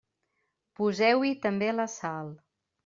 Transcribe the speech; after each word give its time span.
Poseu-hi 0.79 1.37
també 1.47 1.71
la 1.77 1.89
sal. 2.01 2.35